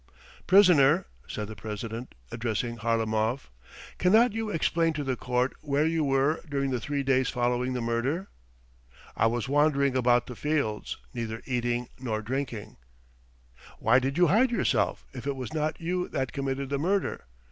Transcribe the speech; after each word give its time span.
"Prisoner," 0.47 1.05
said 1.27 1.47
the 1.47 1.55
president, 1.55 2.15
addressing 2.31 2.77
Harlamov, 2.77 3.51
"cannot 3.99 4.33
you 4.33 4.49
explain 4.49 4.93
to 4.93 5.03
the 5.03 5.15
court 5.15 5.53
where 5.61 5.85
you 5.85 6.03
were 6.03 6.41
during 6.49 6.71
the 6.71 6.79
three 6.79 7.03
days 7.03 7.29
following 7.29 7.73
the 7.73 7.81
murder?" 7.81 8.27
"I 9.15 9.27
was 9.27 9.47
wandering 9.47 9.95
about 9.95 10.25
the 10.25 10.35
fields.... 10.35 10.97
Neither 11.13 11.43
eating 11.45 11.87
nor 11.99 12.23
drinking...." 12.23 12.77
"Why 13.77 13.99
did 13.99 14.17
you 14.17 14.25
hide 14.25 14.49
yourself, 14.49 15.05
if 15.13 15.27
it 15.27 15.35
was 15.35 15.53
not 15.53 15.79
you 15.79 16.07
that 16.07 16.33
committed 16.33 16.69
the 16.69 16.79
murder?" 16.79 17.25